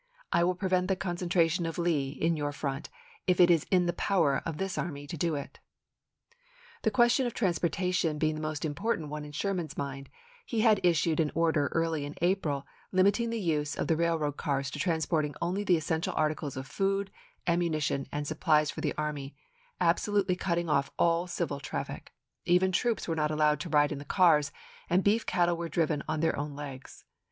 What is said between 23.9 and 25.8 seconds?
in the cars, and beef cattle were